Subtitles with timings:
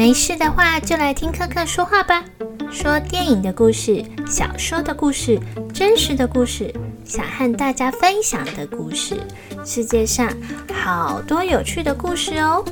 [0.00, 2.24] 没事的话，就来听克克说话吧。
[2.72, 5.38] 说电影的故事、小说的故事、
[5.74, 6.72] 真实的故事，
[7.04, 9.20] 想和大家分享的故事。
[9.62, 10.32] 世界上
[10.72, 12.64] 好多有趣的故事哦。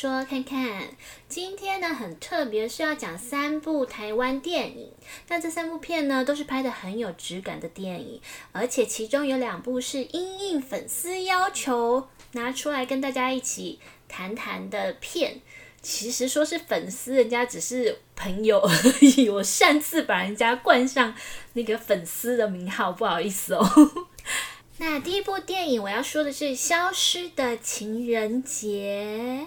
[0.00, 0.88] 说看看。
[1.28, 4.90] 今天呢很特别，是要讲三部台湾电影。
[5.28, 8.18] 那这三部片呢都是拍的很有质感的电影，
[8.52, 15.42] 而且其中有两部是因应粉丝要求拿出来跟大家一起谈谈的片。
[15.82, 18.72] 其实说是粉丝，人家只是朋友而
[19.02, 19.28] 已。
[19.28, 21.14] 我擅自把人家冠上
[21.52, 24.08] 那个粉丝的名号，不好意思哦。
[24.78, 29.46] 那第一部电影我要说的是《消失的情人节》。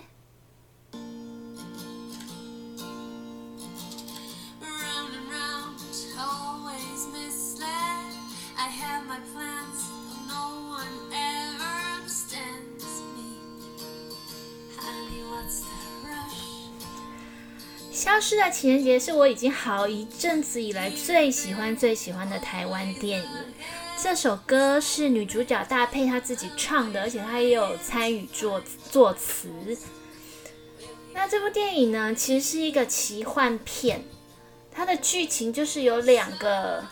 [18.03, 23.29] 消失的情人节是我已经好一阵子以来最喜欢、最喜欢的台湾电影。
[23.97, 29.47] 这首歌是女主角大佩她自己唱的，而且她也有参与作作词。
[31.13, 34.03] 那这部电影呢，其实是一个奇幻片，
[34.69, 36.83] 它的剧情就是有两个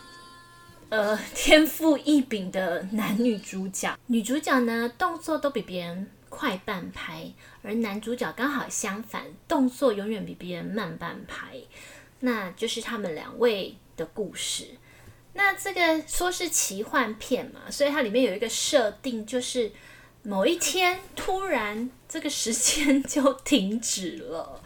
[0.88, 7.30] 呃天赋异禀的男女主角，女主角呢动作都比别人快半拍，
[7.62, 11.58] 而男主角刚好相反，动作永远比别人慢半拍。
[12.20, 14.68] 那就是他们两位的故事。
[15.34, 19.70] 那这个说是奇幻片嘛，所以它里面有一个设定，就是
[20.22, 24.62] 某一天突然这个时间就停止了，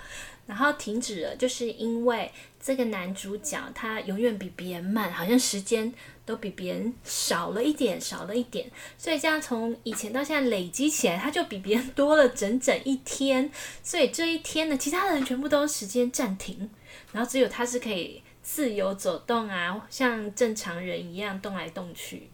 [0.47, 5.93] 然后停止了，就是因为这个男主角他永远比别人慢，好像时间
[6.27, 13.51] 都比别人少了一点，少了一点，所以这样从以前到现在累积起来，他就比别人多了整整一天，
[13.83, 16.69] 所以这一天呢，其他人全部都时间暂停，
[17.13, 18.23] 然后只有他是可以。
[18.49, 22.31] 自由走动啊，像正常人一样动来动去。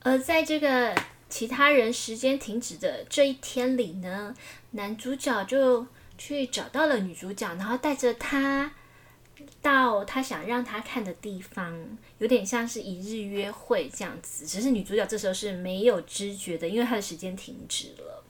[0.00, 0.92] 而在这个
[1.28, 4.34] 其他人时间停止的这一天里呢，
[4.72, 5.86] 男主角就
[6.18, 8.72] 去找到了女主角，然后带着她
[9.60, 14.46] 到他想让他看的地方，有点像是一日约会这样子。
[14.46, 18.24] 只是女主角这时候是没有知觉的，因为她的时间停止了。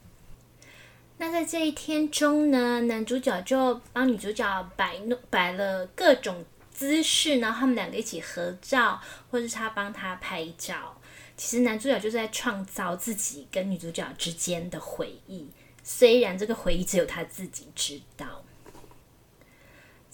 [1.19, 6.45] 那在这一天中呢，男主角就帮女主角摆弄摆了各种。
[6.79, 7.61] 姿势然后？
[7.61, 9.01] 他们两个一起合照，
[9.31, 10.95] 或者是他帮他拍照。
[11.35, 15.49] 其实男主角就是在创造自己跟女主角之间的回忆，
[15.83, 18.45] 虽然这个回忆只有他自己知道。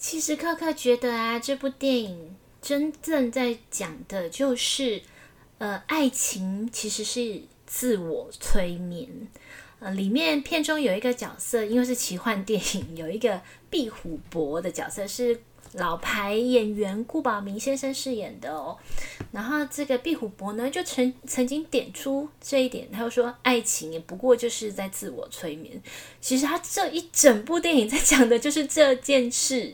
[0.03, 5.01] 其实克克觉得啊，这部电影真正在讲的就是，
[5.59, 9.29] 呃，爱情其实是自我催眠。
[9.79, 15.39] 呃，里面片中有一个角色，因为是奇幻电影，有一个壁虎博的角色是。
[15.73, 18.77] 老牌演员顾宝明先生饰演的哦，
[19.31, 25.81] 然后这个壁虎伯呢，就曾曾经点出这一点，他又说，爱情也不过就是在自我催眠。
[26.21, 29.73] 其实他这一整部电影在讲的就是这件事，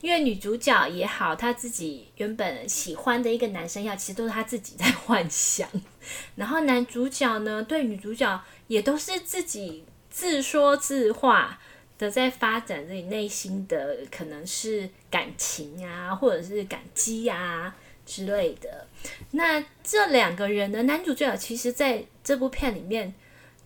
[0.00, 5.68] 因为女主角也好，她自己原本喜欢的一个男生要，其实都是她自己在幻想。
[6.34, 11.60] 然后男主角呢，对女主角也都是自己自说自话。
[11.98, 17.74] 的在发展自己内心的可能是感情啊，或者是感激啊
[18.04, 18.86] 之类的。
[19.30, 23.14] 那这两个人的男主角其实在这部片里面，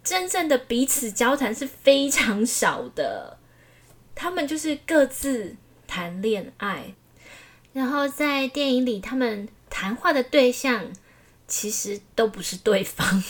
[0.05, 3.39] 真正的彼此交谈是非常少的。
[4.15, 5.57] 他们就是各自
[5.89, 6.95] 谈恋爱，
[7.73, 10.93] 然后在电影里，他们谈话的对象
[11.49, 13.25] 其实都不是对方。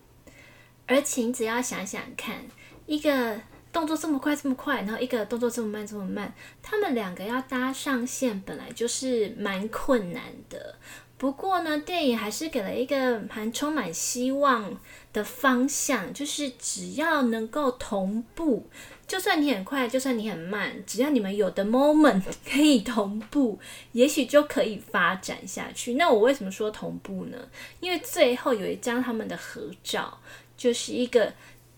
[0.86, 2.44] 而且你只要想想看，
[2.84, 3.40] 一个。
[3.76, 6.32] 动作这么快，这么快，然后一个动作这么慢，这么慢，
[6.62, 10.76] 他们两个要搭上线本来就是蛮困难的。
[11.18, 14.80] 不过呢，电影还是给了一个蛮充满希望
[15.12, 18.66] 的方向，就是只要能够同步，
[19.06, 23.58] 就算你很快，就算你很慢，只要你们有的 moment 可以同步，
[23.92, 25.94] 也许就可以发展下去。
[25.94, 27.36] 那我为什么说同步呢？
[27.80, 30.18] 因为最后有一张他们的合照，
[30.56, 31.34] 就是一个。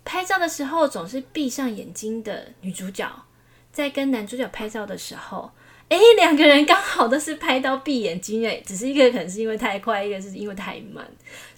[0.09, 3.07] 拍照的时候总是闭上眼睛的女主角，
[3.71, 5.51] 在跟男主角拍照的时候，
[5.91, 11.07] 哎，两个人刚好都是拍到闭眼睛，哎，只是一个可能是因为太快，一个是因为太慢，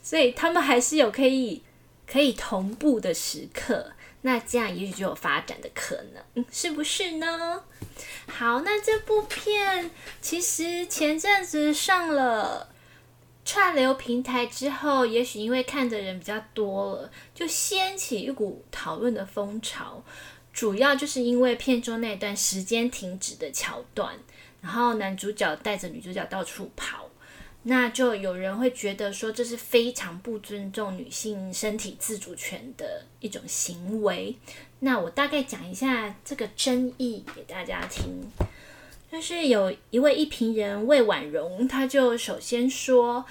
[0.02, 1.62] 所以他们还是有可以
[2.10, 3.92] 可以同步的时刻，
[4.22, 7.62] 那这样也许就有发展的可能，是不是呢？
[8.26, 12.68] 好，那这部片其实前阵子上了
[13.52, 20.04] 串流平台之后，也许因为看的人比较多了，就掀起一股讨论的风潮。
[20.52, 24.16] 主要就是因为片中那段时间停止的桥段，
[24.60, 27.10] 然后男主角带着女主角到处跑，
[27.64, 34.36] 那就有人会觉得说这是非常不尊重女性身体自主权的一种行为。
[34.78, 38.30] 那我大概讲一下这个争议给大家听，
[39.10, 43.24] 就是有一位一评人魏婉容，他就首先说，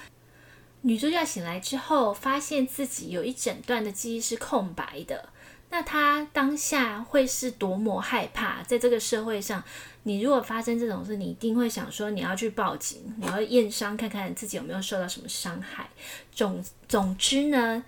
[0.82, 5.30] 女主角醒来之后，发现自己有一整段的记忆是空白的，
[5.70, 8.62] 那她当下会是多么害怕？
[8.62, 9.64] 在这个社会上，
[10.02, 15.88] 你如果发生这种事，你一定会想说你要去报警，你要验伤看看自己有没有受到什么伤害。
[16.32, 17.84] 总总之呢。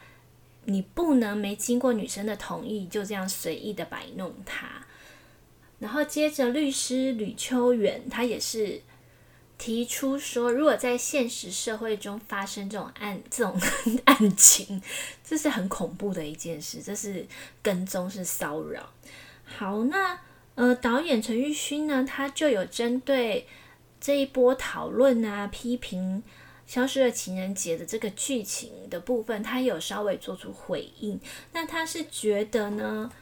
[0.64, 4.68] 你不能没经过女生的同意就这样随意的摆弄她。
[5.82, 8.80] 然后接着律师吕秋远他也是
[9.58, 13.60] 提出说，如果在现实社会中发生这种案这种
[14.06, 14.80] 案情，
[15.24, 17.26] 这是很恐怖的一件事，这是
[17.60, 18.90] 跟踪是骚扰。
[19.44, 20.18] 好，那
[20.54, 23.48] 呃导演陈玉勋呢，他就有针对
[24.00, 26.22] 这一波讨论啊批评。
[26.64, 31.20] 消失的情人节的这个剧情的部分，他有稍微做出回应。
[31.52, 33.12] 那他是觉得呢，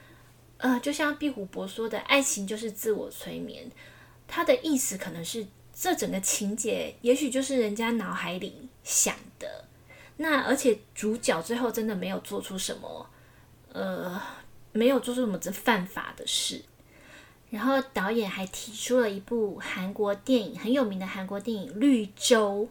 [0.61, 3.71] 呃，就像壁虎博说的，爱情就是自我催眠。
[4.29, 9.65] 他的意思可能是，这整个情节也许就是人家脑海里想的。
[10.19, 13.07] 那而且主角最后真的没有做出什么，
[13.73, 14.21] 呃，
[14.73, 16.63] 没有做出什么这犯法的事。
[17.49, 22.65] 然后导演还提出了一部韩国电影，很有名的韩国电影《绿洲》。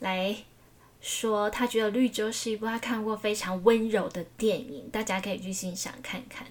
[0.00, 0.36] 来
[1.00, 6.46] 说，他觉得《绿洲》是一部他看过非常温柔的电影，大家可以去欣赏看看。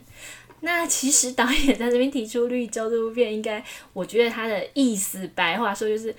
[0.63, 3.63] 那其实导演在这边提出《绿洲》这部片，应该
[3.93, 6.13] 我觉得他的意思白话说就是《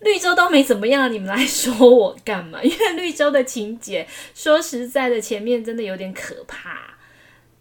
[0.00, 2.60] 绿洲》都没怎么样，你们来说我干嘛？
[2.64, 6.94] 因为《绿洲》的情节，说实在的，前面真的有点可怕。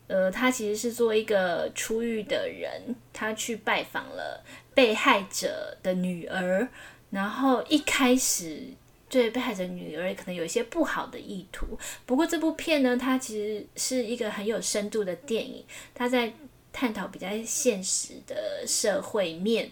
[0.07, 6.67] 呃，他其实是做一个出狱的人，他去拜访了被害者的女儿，
[7.09, 8.63] 然后一开始。
[9.09, 11.65] 对被害者女儿可能有一些不好的意图，
[12.05, 15.63] 不过这部片呢，它其实是一个很有深度的电影，
[15.95, 16.33] 它在
[16.73, 19.71] 探讨比较现实的社会面，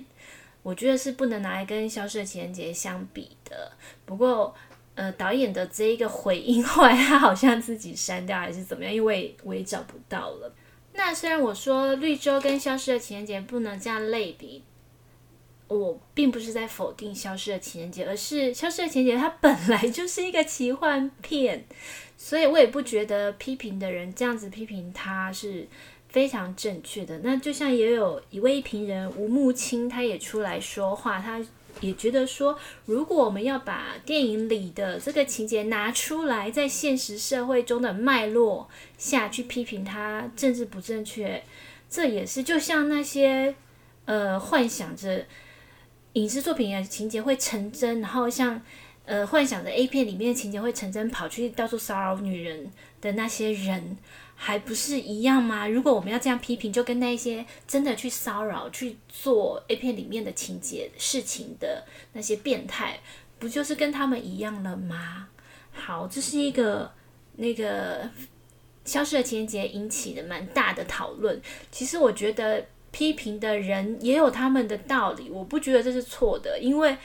[0.64, 3.72] 我觉得是不能拿来跟《消失的情人节》相比的。
[4.06, 4.56] 不过，
[4.96, 10.56] 呃，导演的这一个回应 后来他好像自己删掉还是怎么样，因为我也找不到了。
[10.94, 14.64] 那虽然我说《绿洲》跟《消失的情人节》不能这样类比。
[15.68, 21.66] 我并不是在否定《消失的情人节》，而是《消失的情人节》它本来 就是一个奇幻片，
[22.16, 25.68] 所以我也不觉得批评的人这样子批评它是
[26.08, 27.20] 非常正确的。
[27.24, 31.44] 那就像也有一位评人吴木清，他也出来说话，他
[31.82, 38.70] 也觉得说，如果我们要把电影里的这个情节拿出来，在现实社会中的脉络
[39.00, 41.44] 下去批评它政治不正确，
[41.90, 43.56] 这也是就像那些
[44.06, 45.26] 呃幻想着。
[46.16, 48.62] 影视作品啊，情节会成真，然后像
[49.04, 53.98] 呃幻想的 A 片里面的情节会成真，跑去到处骚扰女人的那些人，
[54.34, 55.68] 还不是一样吗？
[55.68, 63.02] 如果我们要这样批评，就跟那些真的去骚扰、去做 A 片里面的情节事情的那些变态，
[63.38, 65.28] 不就是跟他们一样了吗？
[65.74, 66.94] 好，这是一个
[67.36, 68.10] 那个
[68.86, 71.42] 消失的情节引起的蛮大的讨论。
[71.72, 72.66] 其实我觉得。
[72.96, 76.96] 批评的人也有他们的道理，我不觉得这是错的，因为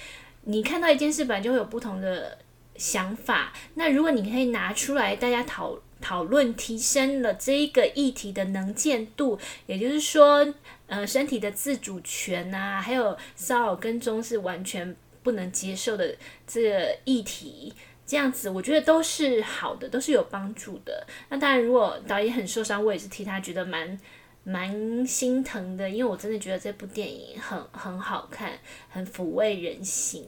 [0.43, 2.39] 你看到一件事本来就会有不同的
[2.77, 3.53] 想法。
[3.75, 10.47] 那如果你可以拿出来，大家讨讨论，提升了这一个议题的能见度，也就是说，
[10.87, 14.95] 呃，身体的自主权啊，还有骚扰跟踪是完全
[15.25, 16.15] 不能接受的
[16.47, 17.75] 这议题，
[18.07, 21.05] 这样子我觉得都是好的，都是有帮助的。
[21.31, 23.99] 那当然，如果导演很受伤，我也是替他觉得蛮。
[24.43, 30.27] 蛮心疼的，因为我真的觉得这部电影很很好看，很抚慰人心。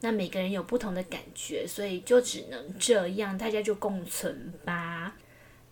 [0.00, 5.14] 那每个人有不同的感觉，所以就只能这样，大家就共存吧。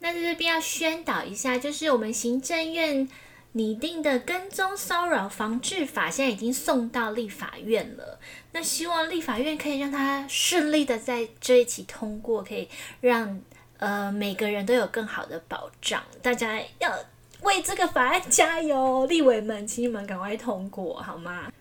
[0.00, 3.08] 那在这边要宣导一下，就是我们行政院
[3.52, 8.20] 拟定的跟踪骚扰防治法，现在已经送到立法院了。
[8.52, 12.68] 那希望立法院可以让它顺利的在这一期通过，可以
[13.00, 13.40] 让
[13.78, 16.04] 呃每个人都有更好的保障。
[16.20, 16.94] 大家要。
[17.42, 21.52] 为这个法案加油，立委们，请你们赶快通过好吗？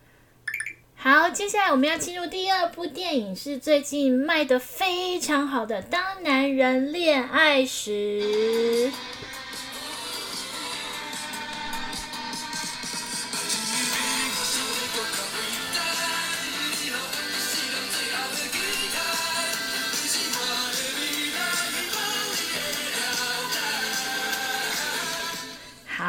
[0.96, 8.92] 好，接下来我们要进入第二部电影，是最近卖的非常好的《当男人恋爱时》。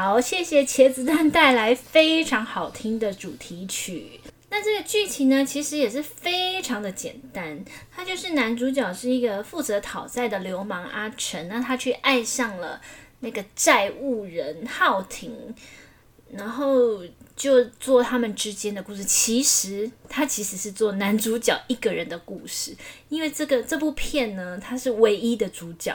[0.01, 4.21] 好，谢谢茄子蛋带来非常好听的主题曲。
[4.49, 7.65] 那这个剧情呢，其实也是非常的简单。
[7.91, 12.81] 他就是男主角是一个负责讨债的流氓阿成，那他去爱上了
[13.19, 15.53] 那个债务人浩廷，
[16.31, 19.03] 然后就做他们之间的故事。
[19.03, 22.73] 其实他其实是做男主角一个人的故事，
[23.09, 25.93] 因为这个这部片呢，他是唯一的主角，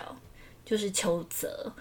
[0.65, 1.71] 就是邱泽。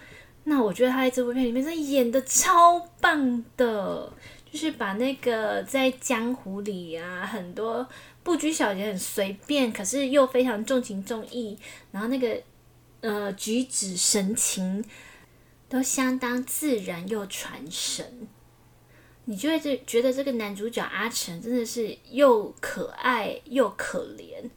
[0.44, 4.12] 那我觉得他在这部片里面，真的演的超棒的，
[4.50, 7.88] 就是把那个在江湖里啊，很多
[8.22, 11.56] 不拘小节、很随便，可是又非常重情重义，
[11.92, 12.42] 然后那个
[13.02, 14.84] 呃举止神情
[15.68, 18.28] 都相当自然又传神，
[19.26, 24.50] 你就会这觉得这个男主角阿成真的是又可爱又可怜。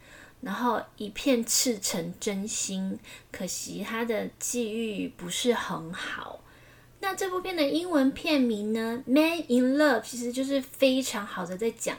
[0.45, 2.99] 然后一片赤诚真心，
[3.31, 6.39] 可惜他的际遇不是很好。
[6.99, 11.97] 那这部片的英文片名呢，《Man in Love》其实就是非常好的在讲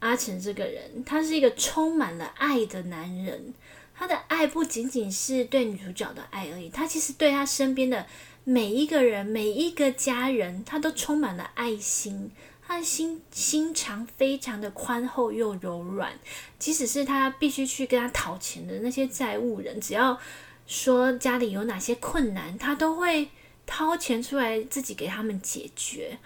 [0.00, 3.54] 阿成这个人，他是一个充满了爱的男人。
[3.94, 8.04] 他的爱不仅仅是对女主角的爱而已，他其实对他身边的
[8.42, 12.32] 每一个人、每一个家人，他都充满了爱心。
[12.68, 16.12] 他的心心肠非常的宽厚又柔软，
[16.58, 20.20] 即使是他必须去跟他讨钱的那些债务人，只要
[20.66, 23.30] 说家里有哪些困难，他都会
[23.64, 26.18] 掏钱出来自己给他们解决。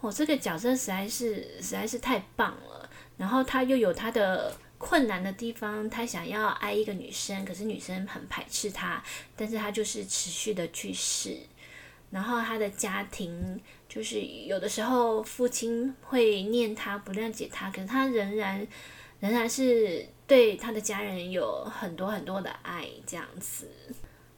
[0.00, 2.88] 我这个角色实在是实在是太棒了。
[3.18, 9.04] 然后他又有他的困难的地方，他想要爱一个女生，可是女生很排斥他，
[9.36, 11.36] 但是他就是持续的去试。
[12.10, 13.60] 然后他的家庭
[13.94, 18.66] 就是有的时候父亲会念他不谅解他，可是他仍然
[19.20, 23.68] 仍然是对他的家人有很多很多的爱这样子，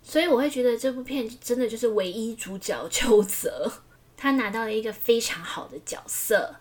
[0.02, 3.72] 所以我会觉得这部片真的就是唯一主角 邱泽，
[4.14, 6.54] 他拿到了一个非常好的角色，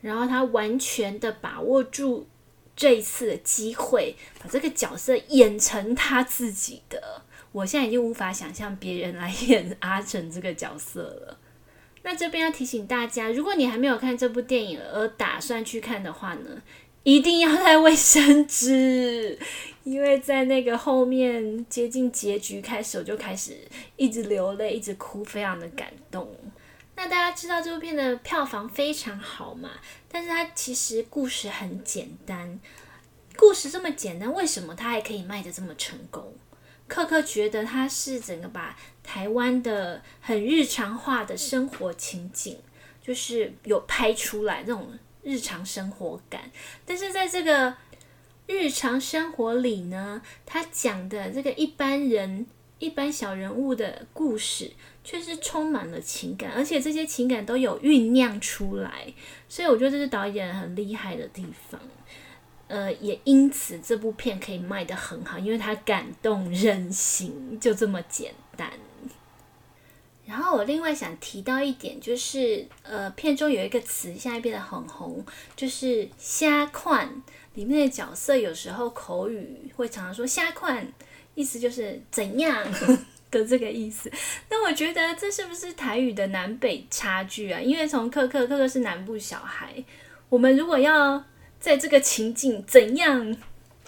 [0.00, 2.26] 然后他完全的把握住
[2.74, 7.22] 这一次的机会，把这个角色演成他自己的。
[7.52, 11.38] 我现在已经无法想象别人来 演阿成这个角色了。
[12.04, 16.62] 那这边要提醒大家，如果你还没有看这部电影而打算去看的话呢，
[17.02, 19.38] 一定要带卫生纸，
[19.84, 23.56] 因为在那个后面接近结局开始，我就开始
[23.96, 26.30] 一直流泪，一直哭，非常的感动。
[26.94, 29.70] 那大家知道这部片的票房非常好嘛？
[30.12, 32.60] 但是它其实故事很简单，
[33.36, 36.34] 故事这么简单，为什么它还可以卖的这么成功？
[36.86, 42.56] 克克觉得他是整个把台湾的很日常化的生活情景，
[43.02, 46.50] 就是有拍出来那种日常生活感。
[46.84, 47.74] 但是在这个
[48.46, 52.46] 日常生活里呢，他讲的这个一般人、
[52.78, 54.72] 一般小人物的故事，
[55.02, 59.12] 却是充满了情感，而且这些情感都有酝酿出来。
[59.48, 61.80] 所以我觉得这是导演很厉害的地方。
[62.66, 68.70] 呃，也因此这部片可以卖得很好，因为它感动人心，就这么简单。
[70.26, 75.22] 然后我另外想提到一点，就是呃，片中有一个词现在变得很红，
[75.54, 77.22] 就是“瞎款”。
[77.52, 80.90] 里面的角色有时候口语会常常说“瞎款”，
[81.36, 82.64] 意思就是怎样
[83.30, 84.10] 的这个意思。
[84.48, 87.60] 那我觉得这是不是台语的南北差距啊？
[87.60, 89.84] 因为从克克克克是南部小孩，
[90.30, 91.22] 我们如果要。
[91.64, 93.34] 在这个情境，怎样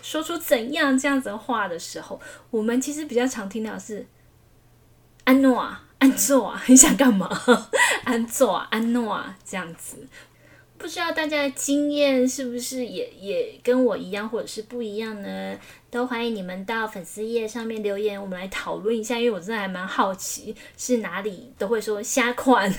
[0.00, 2.18] 说出怎样这样子的话的时候，
[2.50, 4.06] 我们其实比较常听到是
[5.24, 7.28] “安诺啊，安坐啊，你想干嘛？
[8.04, 10.08] 安坐啊，安诺啊，这样子。
[10.78, 15.58] 不知道大家的经验是不是也也跟我一样，或者是不一样呢？
[15.90, 19.18] 都欢迎你们到粉丝页上面留言，我们来讨论一下。
[19.18, 22.72] 因为我真的还蛮好奇，是哪里都会说瞎款。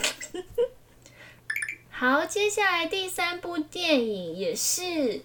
[1.99, 5.23] 好，接下来第三部电影也是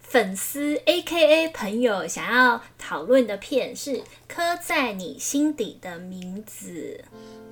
[0.00, 3.90] 粉丝 A K A 朋友想要讨论的片，是
[4.28, 7.04] 《刻在你心底的名字》。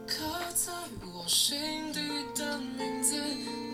[0.06, 0.22] 刻
[0.54, 0.72] 在
[1.12, 2.00] 我心底
[2.36, 3.20] 的名字，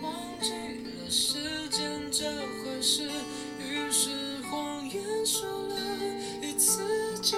[0.01, 2.25] 忘记了时间这
[2.63, 3.11] 回事，
[3.59, 5.75] 于是谎言说了
[6.41, 7.37] 一次就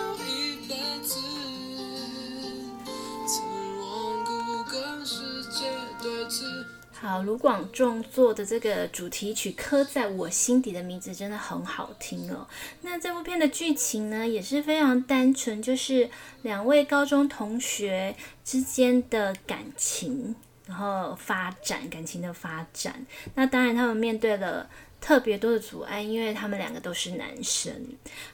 [7.01, 12.48] 好，卢广仲做的这个主题曲《刻在我心底的名字》真的很好听哦。
[12.81, 16.08] 那这部片的剧情呢，也是非常单纯，就是
[16.43, 18.15] 两位高中同学
[18.46, 20.36] 之间的感情，
[20.67, 23.03] 然后发展感情的发展。
[23.34, 24.70] 那当然，他们面对了
[25.01, 27.74] 特别多的阻碍，因为他们两个都是男生。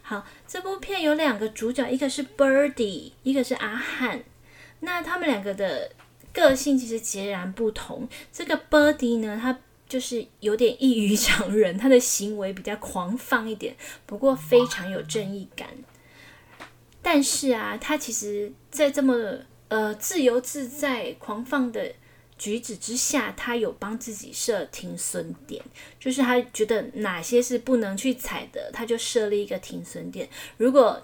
[0.01, 4.23] 好，这部片有两个主角，一个是 Birdy，一个是阿汉。
[4.81, 5.89] 那他们两个的。
[6.37, 8.07] 个性其实截然不同。
[8.31, 13.75] 这个 Birdy 呢，他就是有点异于常人， 他的行为比较狂放一点，
[14.05, 15.67] 不过非常有正义感。
[17.01, 19.39] 但是啊，他其实，在这么
[19.69, 21.91] 呃自由自在、狂放的
[22.37, 25.63] 举止之下，他有帮自己设停损点，
[25.99, 30.27] 就是他觉得哪些是不能去踩的，他就设立一个停损点。
[30.57, 31.01] 如果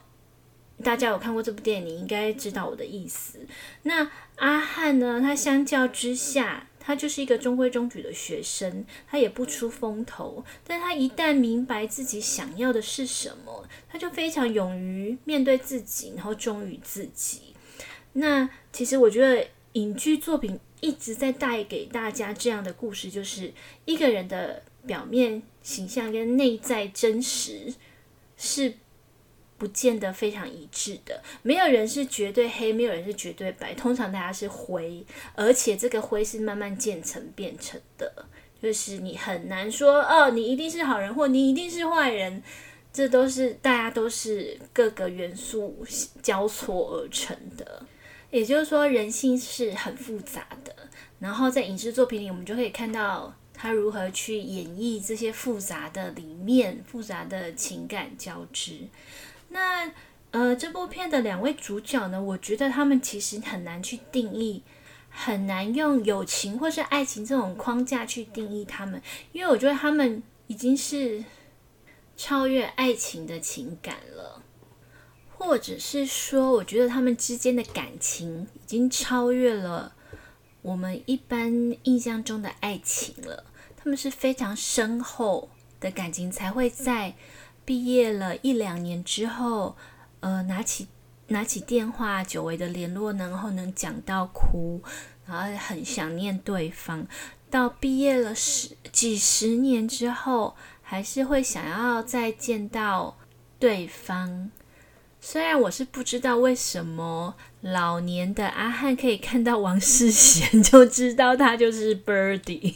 [0.82, 3.39] 大家有看过这部电影，你应该知道我的意思。
[3.84, 5.22] 那阿汉呢？
[5.22, 10.44] 他相较之下，他就是一个中规中矩的学生，他也不出风头。
[10.65, 17.53] 但他一旦明白自己想要的是什么，他就非常勇于面对自己，然后忠于自己。
[18.13, 23.53] 那其实我觉得影剧作品一直在带给大家这样的故事，就是
[23.86, 27.74] 一个人的表面形象跟内在真实
[28.36, 28.74] 是。
[29.57, 35.05] 不见得非常一致的，没有人是绝对黑，没有人是绝对白，通常大家是灰，
[35.36, 38.25] 而且这个灰是慢慢渐层变成的，
[38.62, 42.43] 就是你很难说哦，你一定是好人或你一定是坏人，
[42.91, 45.86] 这都是大家都是各个元素
[46.22, 47.86] 交错而成的，
[48.31, 50.75] 也就是说人性是很复杂的，
[51.19, 58.79] 然后在影视作品里，我们就可以看到他如何去演绎这些复杂的里面复杂的情感交织。
[59.53, 59.91] 那
[60.31, 64.63] 呃，这部片的两位主角呢，我觉得他们其实很难去定义，
[65.12, 69.00] 很难用友情或是爱情这种框架去定义他们，
[69.31, 71.24] 因为我觉得他们已经是
[72.17, 74.41] 超越爱情的情感了，
[75.38, 79.94] 或者是说，我觉得他们之间的感情已经超越了
[80.63, 83.46] 我们一般印象中的爱情了，
[83.77, 87.13] 他们是非常深厚的感情才会在。
[87.65, 89.75] 毕业了一两年之后，
[90.19, 90.87] 呃，拿起
[91.27, 94.81] 拿起电话，久违的联络，然后能讲到哭，
[95.25, 97.07] 然后很想念对方。
[97.49, 103.17] 到毕业了十几十年之后，还是会想要再见到
[103.59, 104.49] 对方。
[105.21, 112.75] 虽然我是不知道为什么老年的阿汉可以看到王世贤 就知道他就是 Birdy。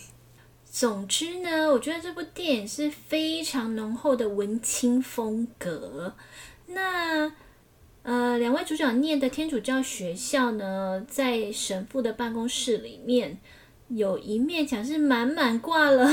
[0.79, 6.13] 总之呢，我觉得这部电影是非常浓厚的文青风格。
[6.67, 7.33] 那
[8.03, 13.39] 呃，两位主角念的天主教学校呢，在神父的办公室里面，
[13.87, 16.07] 有一面墙是满满挂了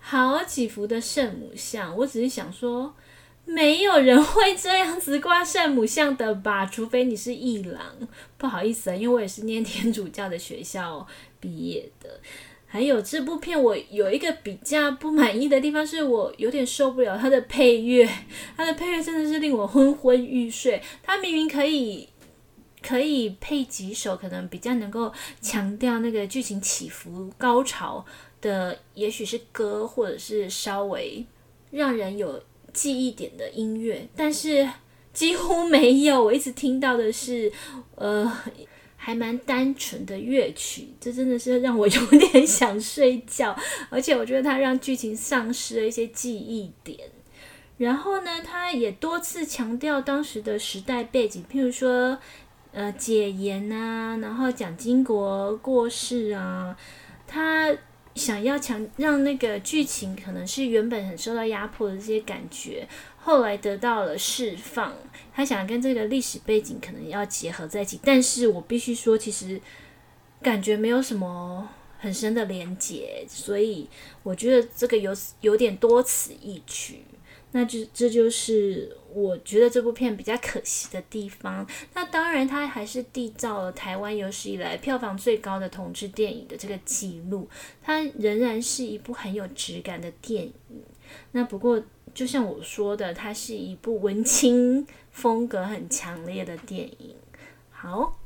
[0.00, 1.94] 好几幅的圣母像。
[1.98, 2.94] 我只是想说，
[3.44, 6.64] 没有人会这样子挂圣母像的吧？
[6.64, 7.82] 除非你是异郎。
[8.38, 11.06] 不好意思啊，因为我也是念天主教的学校
[11.38, 12.18] 毕业的。
[12.68, 18.06] 还有这部片，我有一个比较不满意的地方，是我有点受不了它的配乐。
[18.56, 20.82] 它的配乐真的是令我昏昏欲睡。
[21.02, 22.08] 它明明可以
[22.82, 28.04] 可以配几首可能比较能够强调那个剧情起伏高潮
[28.42, 31.24] 的，也许是歌，或者是稍微
[31.70, 34.68] 让人有记忆点的音乐，但是
[35.14, 36.22] 几乎没有。
[36.22, 37.50] 我一直听到的是，
[37.94, 38.30] 呃。
[39.06, 43.56] 还蛮单纯的乐曲，这真的是让我 有点想睡觉，
[43.88, 46.98] 而且我觉得它让剧情丧失了一些记忆点。
[47.78, 52.18] 然后呢，他也多次强调当时的时代背景，譬如说，
[52.72, 56.76] 呃，解严啊，然后蒋经国过世啊，
[57.28, 57.72] 他
[58.16, 62.88] 想要强让那个剧情可能是原本很受到压迫的这些感觉。
[63.26, 64.94] 后来得到了释放，
[65.34, 69.60] 他想跟这个历史背景可能要结合在一起，但是我必须说，其实
[70.40, 73.88] 感觉没有什么很深的连结，所以
[74.22, 77.02] 我觉得这个有有点多此一举，
[77.50, 81.66] 那就这就是我觉得这部片比较可惜的地方。
[81.94, 87.48] 那当然，它还是缔造了台湾有史以来票房最高的同志电影的这个记录，
[87.82, 90.54] 它仍然是一部很有质感的电影。
[91.32, 91.82] 那不过。
[92.16, 97.14] 就像我说的，它是一部文青风格很强烈的电影。
[97.70, 98.16] 好，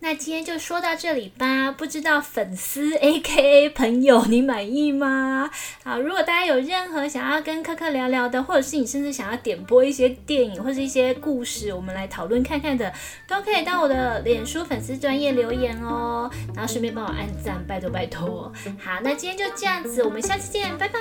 [0.00, 5.48] 那今天就说到这里吧，不知道粉丝 A K A 朋友你满意吗？
[5.84, 12.92] 好，如果大家有任何想要跟科科聊聊的，或者是你甚至想要点播一些电影或者一些故事，我们来讨论看看的，
[13.28, 18.52] 都可以到我的脸书粉丝专业留言哦，然后顺便帮我按赞，拜托拜托。
[18.80, 20.98] 好，那今天就这样子，我们下次见，拜拜。